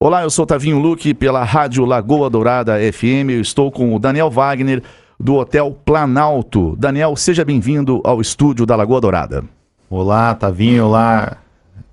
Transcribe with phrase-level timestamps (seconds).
[0.00, 3.30] Olá, eu sou Tavinho Luque pela Rádio Lagoa Dourada FM.
[3.30, 4.80] Eu estou com o Daniel Wagner
[5.18, 6.76] do Hotel Planalto.
[6.76, 9.42] Daniel, seja bem-vindo ao estúdio da Lagoa Dourada.
[9.90, 11.38] Olá, Tavinho, olá,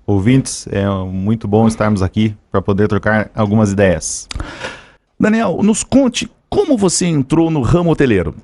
[0.06, 0.68] ouvintes.
[0.70, 4.28] É muito bom estarmos aqui para poder trocar algumas ideias.
[5.18, 8.36] Daniel, nos conte como você entrou no ramo hoteleiro.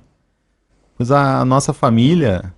[0.99, 2.53] Pois a nossa família,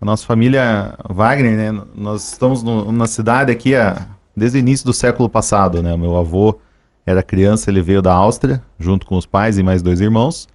[0.00, 1.82] a nossa família Wagner, né?
[1.94, 5.96] Nós estamos no, na cidade aqui a desde o início do século passado, né?
[5.96, 6.58] Meu avô
[7.06, 10.46] era criança, ele veio da Áustria, junto com os pais e mais dois irmãos.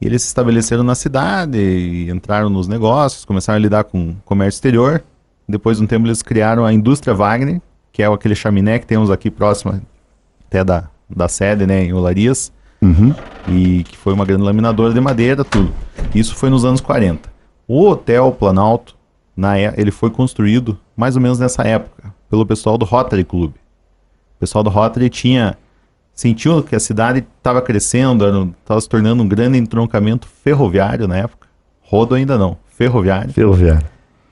[0.00, 4.56] E eles se estabeleceram na cidade e entraram nos negócios, começaram a lidar com comércio
[4.56, 5.02] exterior.
[5.46, 7.60] Depois de um tempo eles criaram a indústria Wagner,
[7.92, 9.82] que é aquele chaminé que temos aqui próximo
[10.46, 12.50] até da, da sede, né, em Olarias.
[12.80, 13.14] Uhum.
[13.46, 15.70] E que foi uma grande laminadora de madeira, tudo.
[16.14, 17.28] Isso foi nos anos 40.
[17.68, 18.96] O Hotel Planalto,
[19.36, 23.50] na, é, ele foi construído mais ou menos nessa época pelo pessoal do Rotary Club.
[23.50, 25.58] O pessoal do Rotary tinha
[26.14, 31.48] sentiu que a cidade estava crescendo, estava se tornando um grande entroncamento ferroviário na época.
[31.82, 33.32] Rodo ainda não, ferroviário.
[33.32, 33.86] Ferroviário.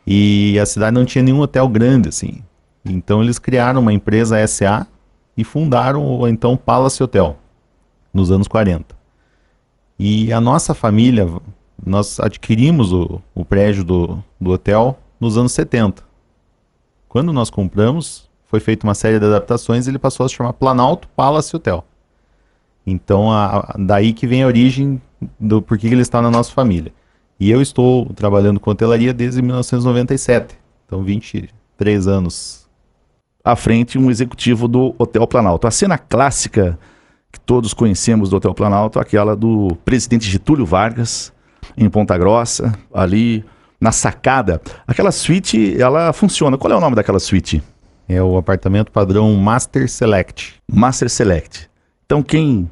[0.07, 2.43] E a cidade não tinha nenhum hotel grande assim.
[2.85, 4.87] Então eles criaram uma empresa SA
[5.37, 7.37] e fundaram o então Palace Hotel
[8.15, 8.97] nos anos 40.
[9.99, 11.29] E a nossa família,
[11.85, 16.08] nós adquirimos o, o prédio do, do hotel nos anos 70.
[17.09, 20.53] Quando nós compramos, foi feita uma série de adaptações e ele passou a se chamar
[20.53, 21.85] Planalto Palace Hotel.
[22.87, 25.01] Então, a, a, daí que vem a origem
[25.39, 26.93] do porquê ele está na nossa família.
[27.39, 30.57] E eu estou trabalhando com hotelaria desde 1997.
[30.87, 32.69] Então, 23 anos.
[33.45, 35.67] À frente, um executivo do Hotel Planalto.
[35.67, 36.79] A cena clássica
[37.31, 41.33] que todos conhecemos do Hotel Planalto, aquela do presidente Getúlio Vargas,
[41.77, 43.45] em Ponta Grossa, ali
[43.81, 44.61] na sacada.
[44.87, 46.59] Aquela suíte, ela funciona.
[46.59, 47.63] Qual é o nome daquela suíte?
[48.09, 50.55] É o apartamento padrão Master Select.
[50.71, 51.71] Master Select.
[52.07, 52.71] Então, quem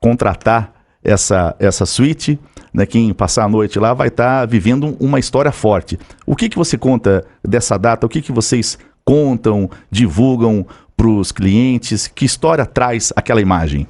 [0.00, 2.38] contratar essa, essa suíte,
[2.74, 5.98] né, quem passar a noite lá, vai estar tá vivendo uma história forte.
[6.26, 8.04] O que, que você conta dessa data?
[8.04, 12.08] O que, que vocês contam, divulgam para os clientes?
[12.08, 13.86] Que história traz aquela imagem?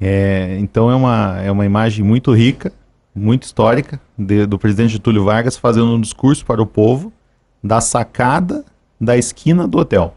[0.00, 2.72] É, então, é uma, é uma imagem muito rica
[3.14, 7.12] muito histórica de, do presidente Getúlio Vargas fazendo um discurso para o povo
[7.62, 8.64] da sacada
[9.00, 10.14] da esquina do hotel.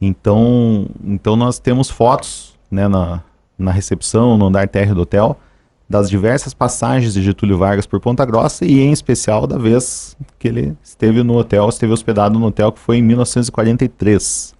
[0.00, 3.22] Então, então nós temos fotos né, na,
[3.56, 5.38] na recepção, no andar térreo do hotel,
[5.88, 10.48] das diversas passagens de Getúlio Vargas por Ponta Grossa e em especial da vez que
[10.48, 14.54] ele esteve no hotel, esteve hospedado no hotel que foi em 1943.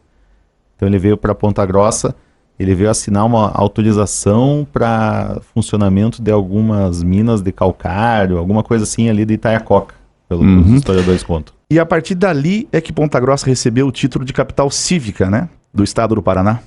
[0.76, 2.14] Então ele veio para Ponta Grossa
[2.62, 9.08] ele veio assinar uma autorização para funcionamento de algumas minas de calcário, alguma coisa assim
[9.08, 9.94] ali de Itaiacoca,
[10.28, 10.62] pelo uhum.
[10.62, 11.54] que os historiadores contam.
[11.70, 15.48] E a partir dali é que Ponta Grossa recebeu o título de capital cívica, né?
[15.72, 16.60] Do estado do Paraná.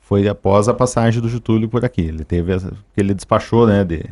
[0.00, 2.02] Foi após a passagem do Getúlio por aqui.
[2.02, 4.04] Ele teve, que ele despachou, né, de,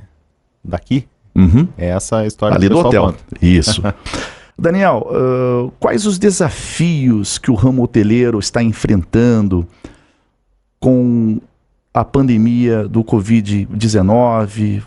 [0.64, 1.08] daqui.
[1.34, 1.66] Uhum.
[1.76, 3.06] É essa a história ali do hotel.
[3.06, 3.18] Conta.
[3.42, 3.82] Isso.
[4.56, 9.66] Daniel, uh, quais os desafios que o ramo hoteleiro está enfrentando
[10.80, 11.40] com
[11.92, 14.82] a pandemia do Covid-19.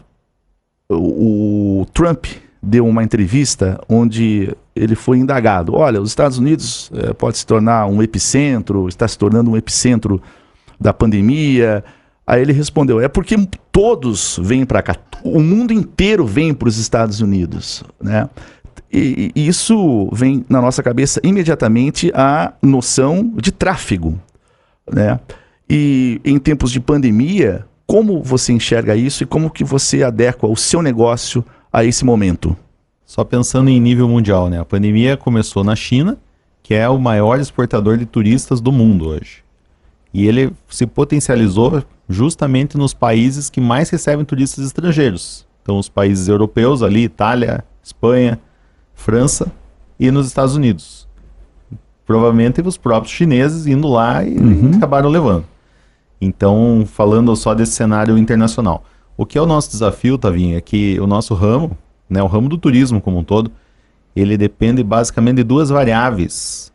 [0.89, 2.25] O, o Trump
[2.61, 5.73] deu uma entrevista onde ele foi indagado.
[5.73, 10.21] Olha, os Estados Unidos é, pode se tornar um epicentro, está se tornando um epicentro
[10.79, 11.83] da pandemia.
[12.25, 13.35] Aí ele respondeu: é porque
[13.71, 18.29] todos vêm para cá, o mundo inteiro vem para os Estados Unidos, né?
[18.93, 24.19] E, e isso vem na nossa cabeça imediatamente a noção de tráfego,
[24.91, 25.19] né?
[25.73, 30.57] E em tempos de pandemia, como você enxerga isso e como que você adequa o
[30.57, 32.57] seu negócio a esse momento?
[33.05, 34.59] Só pensando em nível mundial, né?
[34.59, 36.17] A pandemia começou na China,
[36.61, 39.45] que é o maior exportador de turistas do mundo hoje.
[40.13, 45.47] E ele se potencializou justamente nos países que mais recebem turistas estrangeiros.
[45.61, 48.37] Então, os países europeus ali, Itália, Espanha,
[48.93, 49.49] França
[49.97, 51.07] e nos Estados Unidos.
[52.05, 54.71] Provavelmente os próprios chineses indo lá e uhum.
[54.75, 55.45] acabaram levando.
[56.21, 58.85] Então, falando só desse cenário internacional.
[59.17, 61.75] O que é o nosso desafio, Tavinho, é que o nosso ramo,
[62.07, 63.51] né, o ramo do turismo como um todo,
[64.15, 66.71] ele depende basicamente de duas variáveis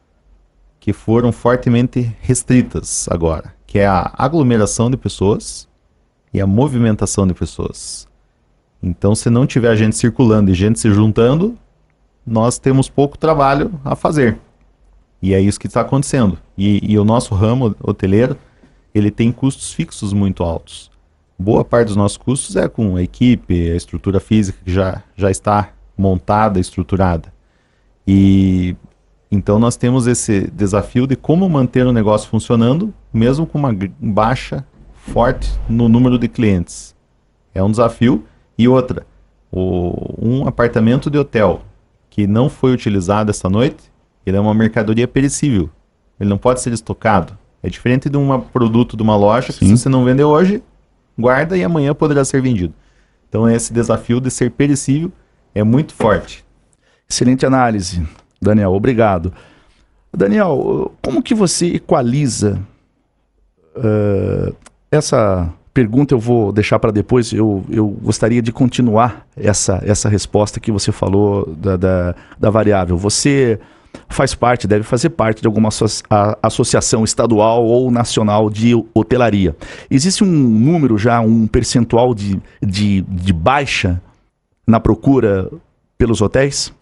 [0.81, 5.69] que foram fortemente restritas agora, que é a aglomeração de pessoas
[6.33, 8.07] e a movimentação de pessoas.
[8.83, 11.57] Então, se não tiver gente circulando e gente se juntando,
[12.27, 14.39] nós temos pouco trabalho a fazer.
[15.21, 16.39] E é isso que está acontecendo.
[16.57, 18.37] E, e o nosso ramo hoteleiro,
[18.97, 20.91] ele tem custos fixos muito altos.
[21.39, 25.31] Boa parte dos nossos custos é com a equipe, a estrutura física que já, já
[25.31, 27.31] está montada, estruturada.
[28.07, 28.75] E
[29.31, 34.65] então nós temos esse desafio de como manter o negócio funcionando, mesmo com uma baixa
[34.95, 36.97] forte no número de clientes.
[37.55, 38.25] É um desafio.
[38.57, 39.07] E outra,
[39.53, 41.61] o, um apartamento de hotel
[42.09, 43.93] que não foi utilizado essa noite,
[44.25, 45.69] ele é uma mercadoria perecível.
[46.19, 47.37] Ele não pode ser estocado.
[47.67, 49.59] É diferente de um produto de uma loja Sim.
[49.59, 50.63] que se você não vender hoje,
[51.19, 52.73] guarda e amanhã poderá ser vendido.
[53.29, 55.11] Então esse desafio de ser perecível
[55.53, 56.45] é muito forte.
[57.11, 58.07] Excelente análise,
[58.41, 58.73] Daniel.
[58.73, 59.33] Obrigado.
[60.17, 62.63] Daniel, como que você equaliza
[63.75, 64.55] uh,
[64.89, 66.15] essa pergunta?
[66.15, 67.33] Eu vou deixar para depois.
[67.33, 72.97] Eu, eu gostaria de continuar essa, essa resposta que você falou da, da, da variável.
[72.97, 73.59] Você
[74.09, 75.87] faz parte, deve fazer parte de alguma asso
[76.43, 79.57] associação estadual ou nacional de hotelaria.
[79.91, 84.01] Existe um número já, um percentual de, de, de baixa
[84.67, 85.51] na procura
[85.97, 86.73] pelos hotéis?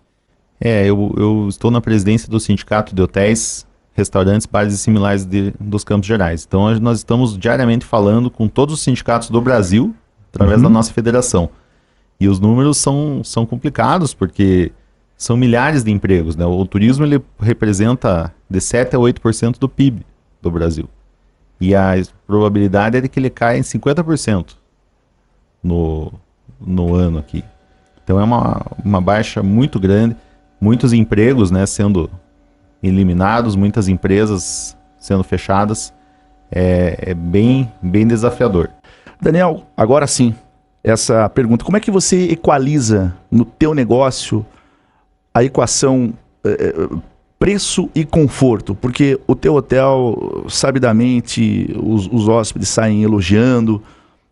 [0.60, 5.52] É, eu, eu estou na presidência do Sindicato de Hotéis, Restaurantes, Bares e Similares de,
[5.60, 6.44] dos Campos Gerais.
[6.46, 9.94] Então, nós estamos diariamente falando com todos os sindicatos do Brasil,
[10.32, 10.64] através uhum.
[10.64, 11.50] da nossa federação.
[12.18, 14.72] E os números são, são complicados, porque
[15.16, 16.36] são milhares de empregos.
[16.36, 16.44] Né?
[16.44, 20.04] O turismo ele representa de 7 a 8% do PIB
[20.40, 20.88] do Brasil.
[21.60, 21.94] E a
[22.26, 24.56] probabilidade é de que ele caia em 50%
[25.62, 26.12] no,
[26.60, 27.44] no ano aqui.
[28.02, 30.16] Então é uma, uma baixa muito grande,
[30.60, 32.10] muitos empregos né, sendo
[32.82, 35.92] eliminados, muitas empresas sendo fechadas.
[36.50, 38.70] É, é bem, bem desafiador.
[39.20, 40.34] Daniel, agora sim,
[40.82, 41.64] essa pergunta.
[41.64, 44.44] Como é que você equaliza no teu negócio
[45.34, 46.14] a equação
[46.44, 46.88] é,
[47.38, 48.74] preço e conforto?
[48.74, 53.82] Porque o teu hotel, sabidamente, os, os hóspedes saem elogiando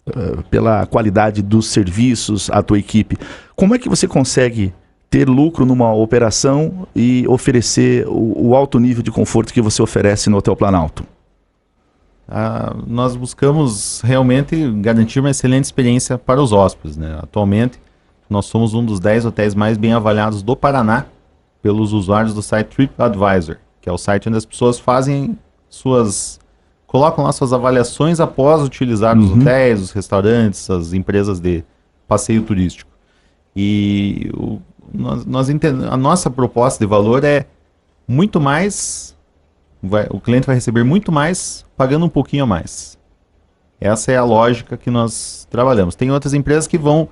[0.07, 3.19] uh, pela qualidade dos serviços à tua equipe.
[3.55, 4.73] Como é que você consegue
[5.11, 10.31] ter lucro numa operação e oferecer o, o alto nível de conforto que você oferece
[10.31, 11.05] no Hotel Planalto?
[12.27, 16.97] Ah, nós buscamos realmente garantir uma excelente experiência para os hóspedes.
[16.97, 17.19] Né?
[17.21, 17.79] Atualmente,
[18.33, 21.07] nós somos um dos 10 hotéis mais bem avaliados do Paraná
[21.61, 25.39] pelos usuários do site TripAdvisor, que é o site onde as pessoas fazem
[25.69, 26.41] suas
[26.87, 29.25] colocam lá suas avaliações após utilizar uhum.
[29.25, 31.65] os hotéis, os restaurantes, as empresas de
[32.07, 32.91] passeio turístico.
[33.57, 34.61] E o,
[34.93, 35.49] nós, nós
[35.91, 37.47] a nossa proposta de valor é
[38.07, 39.17] muito mais,
[39.83, 42.99] vai, o cliente vai receber muito mais pagando um pouquinho a mais.
[43.81, 45.95] Essa é a lógica que nós trabalhamos.
[45.95, 47.09] Tem outras empresas que vão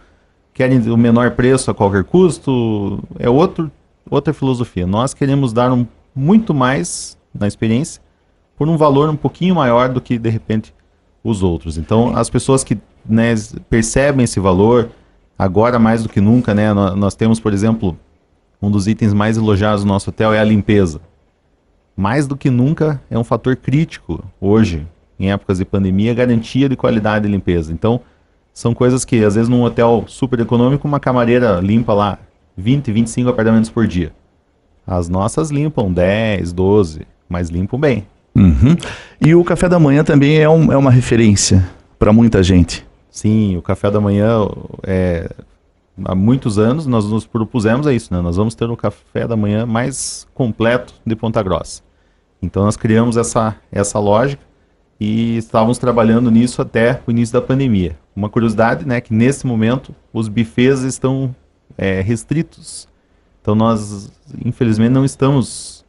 [0.52, 3.70] querem o menor preço a qualquer custo, é outro,
[4.11, 4.87] outra filosofia.
[4.87, 8.02] Nós queremos dar um, muito mais na experiência
[8.56, 10.75] por um valor um pouquinho maior do que de repente
[11.25, 11.79] os outros.
[11.79, 13.35] Então, as pessoas que né,
[13.69, 14.91] percebem esse valor,
[15.38, 17.97] agora mais do que nunca, né, nós, temos, por exemplo,
[18.61, 21.00] um dos itens mais elogiados do nosso hotel é a limpeza.
[21.97, 24.87] Mais do que nunca é um fator crítico hoje,
[25.19, 27.73] em épocas de pandemia, garantia de qualidade de limpeza.
[27.73, 28.00] Então,
[28.52, 32.19] são coisas que, às vezes, num hotel super econômico, uma camareira limpa lá
[32.56, 34.12] 20, 25 apartamentos por dia.
[34.87, 38.06] As nossas limpam 10, 12, mas limpam bem.
[38.35, 38.76] Uhum.
[39.20, 41.69] E o café da manhã também é, um, é uma referência
[41.99, 42.87] para muita gente.
[43.11, 44.47] Sim, o café da manhã
[44.85, 45.31] é,
[46.05, 48.20] há muitos anos nós nos propusemos a isso, né?
[48.20, 51.82] Nós vamos ter o café da manhã mais completo de Ponta Grossa.
[52.43, 54.43] Então nós criamos essa, essa lógica
[54.99, 57.97] e estávamos trabalhando nisso até o início da pandemia.
[58.14, 61.35] Uma curiosidade, né, que nesse momento os bufês estão
[61.79, 62.88] é, restritos.
[63.40, 64.11] Então nós,
[64.45, 65.85] infelizmente, não estamos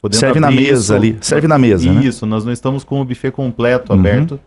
[0.00, 0.94] podendo serve na mesa isso.
[0.94, 2.04] ali, serve na mesa, né?
[2.04, 2.30] Isso, né?
[2.30, 3.98] nós não estamos com o buffet completo uhum.
[3.98, 4.40] aberto.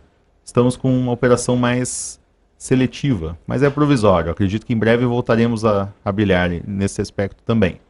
[0.44, 2.20] Estamos com uma operação mais
[2.56, 4.30] seletiva, mas é provisório.
[4.30, 7.80] Acredito que em breve voltaremos a, a brilhar nesse aspecto também.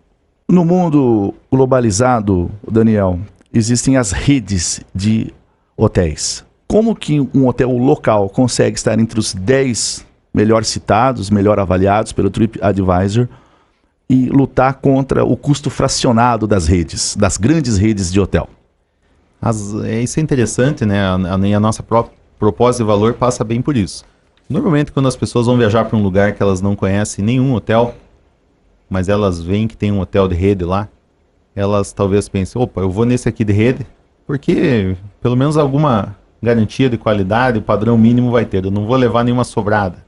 [0.49, 3.19] No mundo globalizado, Daniel,
[3.53, 5.33] existem as redes de
[5.77, 6.46] hotéis.
[6.67, 10.05] Como que um hotel local consegue estar entre os 10
[10.35, 13.29] melhor citados, melhor avaliados pelo TripAdvisor
[14.09, 18.49] e lutar contra o custo fracionado das redes, das grandes redes de hotel?
[19.41, 21.01] As, é, isso é interessante, né?
[21.01, 24.05] A, a, a nossa própria propósito de valor passa bem por isso.
[24.49, 27.95] Normalmente, quando as pessoas vão viajar para um lugar que elas não conhecem nenhum hotel,
[28.89, 30.89] mas elas veem que tem um hotel de rede lá,
[31.55, 33.87] elas talvez pensem: opa, eu vou nesse aqui de rede,
[34.27, 38.65] porque pelo menos alguma garantia de qualidade, o padrão mínimo vai ter.
[38.65, 40.05] Eu não vou levar nenhuma sobrada.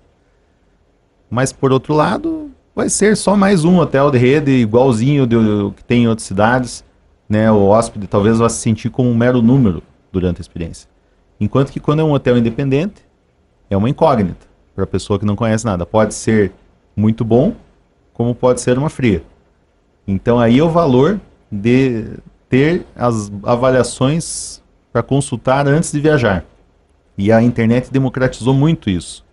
[1.31, 5.85] Mas por outro lado, vai ser só mais um hotel de rede igualzinho do que
[5.85, 6.85] tem em outras cidades.
[7.29, 7.51] Né?
[7.51, 10.89] O hóspede talvez vá se sentir como um mero número durante a experiência.
[11.41, 13.07] Enquanto que quando é um hotel independente,
[13.71, 15.85] é uma incógnita para a pessoa que não conhece nada.
[15.85, 16.53] Pode ser
[16.97, 17.55] muito bom,
[18.13, 19.23] como pode ser uma fria.
[20.07, 21.21] Então aí é o valor
[21.51, 22.07] de
[22.49, 26.45] ter as avaliações para consultar antes de viajar.
[27.17, 29.25] E a internet democratizou muito isso.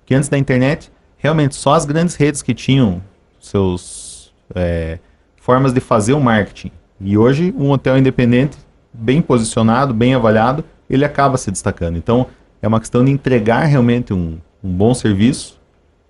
[0.00, 3.02] Porque antes da internet, realmente só as grandes redes que tinham
[3.40, 4.98] seus é,
[5.36, 6.70] formas de fazer o marketing.
[7.00, 8.56] E hoje um hotel independente,
[8.92, 11.96] bem posicionado, bem avaliado, ele acaba se destacando.
[11.96, 12.26] Então
[12.62, 15.60] é uma questão de entregar realmente um, um bom serviço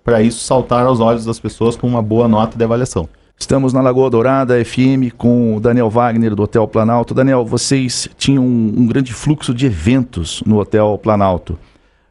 [0.03, 3.09] para isso saltar aos olhos das pessoas com uma boa nota de avaliação.
[3.37, 7.13] Estamos na Lagoa Dourada FM com o Daniel Wagner do Hotel Planalto.
[7.13, 11.59] Daniel, vocês tinham um, um grande fluxo de eventos no Hotel Planalto.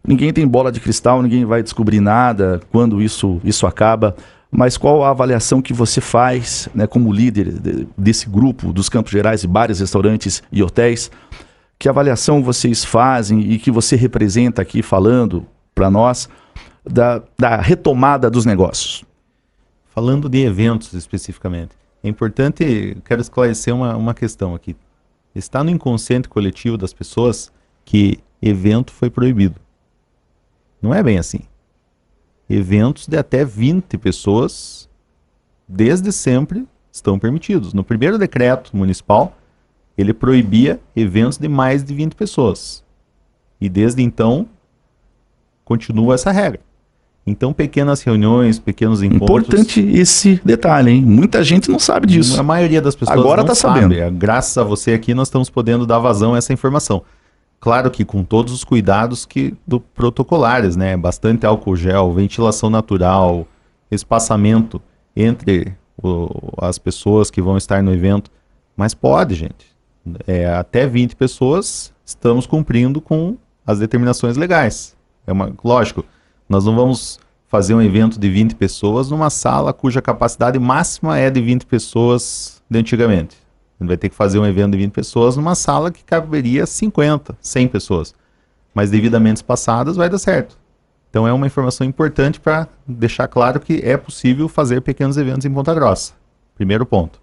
[0.07, 4.14] Ninguém tem bola de cristal, ninguém vai descobrir nada quando isso, isso acaba.
[4.50, 9.11] Mas qual a avaliação que você faz, né, como líder de, desse grupo dos Campos
[9.11, 11.11] Gerais e bares, restaurantes e hotéis?
[11.78, 16.28] Que avaliação vocês fazem e que você representa aqui falando para nós
[16.88, 19.04] da, da retomada dos negócios?
[19.95, 24.75] Falando de eventos especificamente, é importante, quero esclarecer uma, uma questão aqui.
[25.33, 27.53] Está no inconsciente coletivo das pessoas
[27.85, 29.61] que evento foi proibido.
[30.83, 31.43] Não é bem assim.
[32.51, 34.91] Eventos de até 20 pessoas,
[35.69, 37.73] desde sempre, estão permitidos.
[37.73, 39.39] No primeiro decreto municipal,
[39.97, 42.83] ele proibia eventos de mais de 20 pessoas.
[43.61, 44.49] E desde então,
[45.65, 46.61] continua essa regra.
[47.26, 49.47] Então, pequenas reuniões, pequenos encontros.
[49.49, 51.02] Importante esse detalhe, hein?
[51.02, 52.38] Muita gente não sabe disso.
[52.38, 53.95] A maioria das pessoas agora está sabendo.
[54.12, 57.02] Graças a você aqui, nós estamos podendo dar vazão a essa informação.
[57.59, 60.99] Claro que com todos os cuidados que do protocolares, né?
[60.99, 63.49] Bastante álcool gel, ventilação natural,
[63.90, 64.83] espaçamento
[65.16, 66.28] entre o,
[66.59, 68.31] as pessoas que vão estar no evento.
[68.76, 69.75] Mas pode, gente.
[70.26, 74.95] É, até 20 pessoas estamos cumprindo com as determinações legais.
[75.26, 76.04] É uma, lógico,
[76.49, 81.31] nós não vamos fazer um evento de 20 pessoas numa sala cuja capacidade máxima é
[81.31, 83.37] de 20 pessoas de antigamente.
[83.81, 87.37] Ele vai ter que fazer um evento de 20 pessoas numa sala que caberia 50,
[87.41, 88.15] 100 pessoas.
[88.75, 90.59] Mas devidamente espaçadas vai dar certo.
[91.11, 95.53] Então é uma informação importante para deixar claro que é possível fazer pequenos eventos em
[95.53, 96.13] Ponta Grossa.
[96.57, 97.21] Primeiro ponto.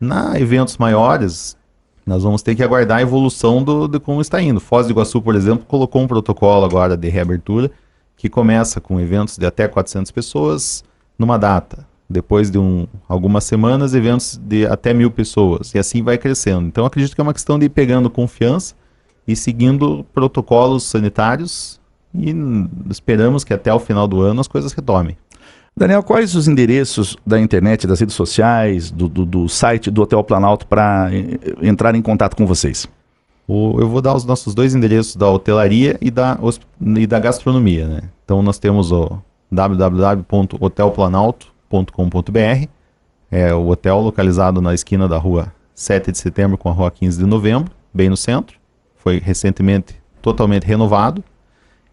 [0.00, 1.56] Na eventos maiores,
[2.06, 4.60] nós vamos ter que aguardar a evolução do, de como está indo.
[4.60, 7.72] Foz do Iguaçu, por exemplo, colocou um protocolo agora de reabertura
[8.18, 10.84] que começa com eventos de até 400 pessoas
[11.16, 11.86] numa data.
[12.10, 15.72] Depois de um, algumas semanas, eventos de até mil pessoas.
[15.74, 16.66] E assim vai crescendo.
[16.66, 18.74] Então, acredito que é uma questão de ir pegando confiança
[19.26, 21.80] e seguindo protocolos sanitários.
[22.12, 22.34] E
[22.90, 25.16] esperamos que até o final do ano as coisas retomem.
[25.76, 30.24] Daniel, quais os endereços da internet, das redes sociais, do, do, do site do Hotel
[30.24, 31.08] Planalto para
[31.62, 32.88] entrar em contato com vocês?
[33.48, 36.38] O, eu vou dar os nossos dois endereços da hotelaria e da,
[36.80, 37.88] e da gastronomia.
[37.88, 38.02] Né?
[38.22, 39.18] Então nós temos o
[39.50, 42.68] www.hotelplanalto.com hotel.com.br.
[43.30, 47.18] É o hotel localizado na esquina da rua 7 de setembro com a rua 15
[47.18, 48.56] de novembro, bem no centro.
[48.96, 51.22] Foi recentemente totalmente renovado.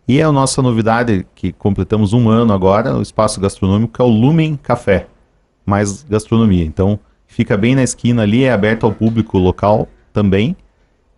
[0.07, 4.55] E a nossa novidade, que completamos um ano agora, o espaço gastronômico, é o Lumen
[4.55, 5.07] Café,
[5.65, 6.63] mais gastronomia.
[6.63, 10.55] Então, fica bem na esquina ali, é aberto ao público local também.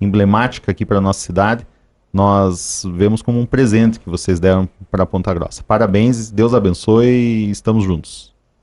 [0.00, 1.66] emblemática aqui para a nossa cidade.
[2.12, 5.62] Nós vemos como um presente que vocês deram para Ponta Grossa.
[5.62, 8.32] Parabéns, Deus abençoe e estamos juntos.